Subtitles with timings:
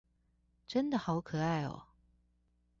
[0.65, 1.83] 真的好可愛喔